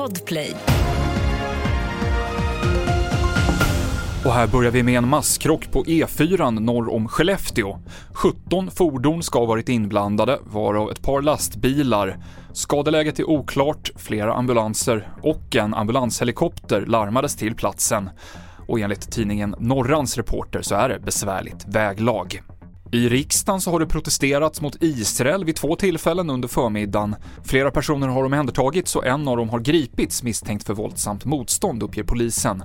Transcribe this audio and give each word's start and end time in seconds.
Podplay. 0.00 0.56
Och 4.24 4.32
här 4.32 4.46
börjar 4.46 4.70
vi 4.70 4.82
med 4.82 4.98
en 4.98 5.08
masskrock 5.08 5.72
på 5.72 5.84
E4 5.84 6.60
norr 6.60 6.94
om 6.94 7.08
Skellefteå. 7.08 7.78
17 8.12 8.70
fordon 8.70 9.22
ska 9.22 9.38
ha 9.38 9.46
varit 9.46 9.68
inblandade, 9.68 10.38
varav 10.44 10.90
ett 10.90 11.02
par 11.02 11.22
lastbilar. 11.22 12.16
Skadeläget 12.52 13.18
är 13.18 13.30
oklart, 13.30 13.90
flera 13.96 14.34
ambulanser 14.34 15.08
och 15.22 15.56
en 15.56 15.74
ambulanshelikopter 15.74 16.86
larmades 16.86 17.36
till 17.36 17.54
platsen. 17.54 18.10
Och 18.66 18.80
enligt 18.80 19.12
tidningen 19.12 19.54
Norrans 19.58 20.16
reporter 20.16 20.62
så 20.62 20.74
är 20.74 20.88
det 20.88 20.98
besvärligt 20.98 21.66
väglag. 21.68 22.42
I 22.92 23.08
riksdagen 23.08 23.60
så 23.60 23.70
har 23.70 23.80
det 23.80 23.86
protesterats 23.86 24.60
mot 24.60 24.82
Israel 24.82 25.44
vid 25.44 25.56
två 25.56 25.76
tillfällen 25.76 26.30
under 26.30 26.48
förmiddagen. 26.48 27.16
Flera 27.44 27.70
personer 27.70 28.08
har 28.08 28.24
omhändertagits 28.24 28.96
och 28.96 29.06
en 29.06 29.28
av 29.28 29.36
dem 29.36 29.48
har 29.48 29.60
gripits 29.60 30.22
misstänkt 30.22 30.66
för 30.66 30.74
våldsamt 30.74 31.24
motstånd, 31.24 31.82
uppger 31.82 32.02
polisen. 32.02 32.62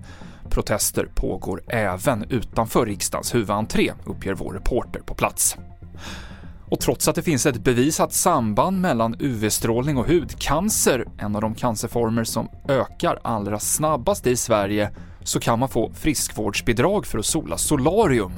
Protester 0.49 1.09
pågår 1.16 1.62
även 1.68 2.26
utanför 2.30 2.85
riksdagens 2.85 3.35
huvudentré, 3.35 3.91
uppger 4.05 4.34
vår 4.34 4.54
reporter 4.54 4.99
på 4.99 5.16
plats. 5.16 5.58
Och 6.70 6.80
trots 6.80 7.07
att 7.07 7.16
det 7.16 7.21
finns 7.21 7.46
ett 7.46 7.63
bevisat 7.63 8.13
samband 8.13 8.82
mellan 8.82 9.16
UV-strålning 9.20 9.98
och 9.98 10.07
hudcancer, 10.07 11.05
en 11.18 11.35
av 11.35 11.41
de 11.41 11.55
cancerformer 11.55 12.23
som 12.23 12.49
ökar 12.68 13.20
allra 13.23 13.60
snabbast 13.60 14.27
i 14.27 14.35
Sverige, 14.35 14.91
så 15.23 15.40
kan 15.40 15.60
man 15.60 15.70
få 15.70 15.91
friskvårdsbidrag 15.94 17.05
för 17.05 17.20
att 17.20 17.26
sola 17.26 17.57
solarium. 17.57 18.32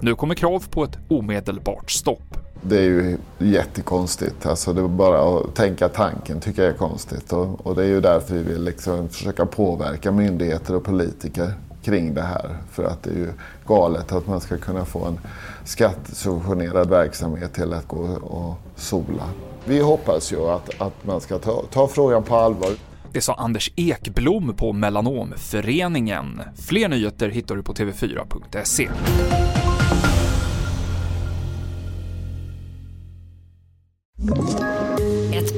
Nu 0.00 0.14
kommer 0.14 0.34
krav 0.34 0.64
på 0.70 0.84
ett 0.84 0.98
omedelbart 1.08 1.90
stopp. 1.90 2.38
Det 2.62 2.76
är 2.76 2.82
ju 2.82 3.16
jättekonstigt. 3.38 4.46
Alltså 4.46 4.72
det 4.72 4.88
bara 4.88 5.38
att 5.38 5.54
tänka 5.54 5.88
tanken 5.88 6.40
tycker 6.40 6.62
jag 6.62 6.72
är 6.72 6.76
konstigt. 6.76 7.32
Och, 7.32 7.66
och 7.66 7.74
det 7.74 7.82
är 7.82 7.88
ju 7.88 8.00
därför 8.00 8.34
vi 8.34 8.42
vill 8.42 8.64
liksom 8.64 9.08
försöka 9.08 9.46
påverka 9.46 10.12
myndigheter 10.12 10.74
och 10.74 10.84
politiker 10.84 11.52
kring 11.82 12.14
det 12.14 12.22
här. 12.22 12.56
För 12.70 12.84
att 12.84 13.02
det 13.02 13.10
är 13.10 13.14
ju 13.14 13.32
galet 13.66 14.12
att 14.12 14.26
man 14.26 14.40
ska 14.40 14.58
kunna 14.58 14.84
få 14.84 15.04
en 15.04 15.20
skattesubventionerad 15.64 16.90
verksamhet 16.90 17.54
till 17.54 17.72
att 17.72 17.88
gå 17.88 17.98
och 18.22 18.54
sola. 18.76 19.28
Vi 19.64 19.80
hoppas 19.80 20.32
ju 20.32 20.48
att, 20.50 20.80
att 20.80 21.06
man 21.06 21.20
ska 21.20 21.38
ta, 21.38 21.62
ta 21.70 21.88
frågan 21.88 22.22
på 22.22 22.36
allvar. 22.36 22.70
Det 23.12 23.20
sa 23.20 23.34
Anders 23.34 23.72
Ekblom 23.76 24.54
på 24.56 24.72
Melanomföreningen. 24.72 26.40
Fler 26.56 26.88
nyheter 26.88 27.28
hittar 27.28 27.56
du 27.56 27.62
på 27.62 27.72
tv4.se. 27.72 28.88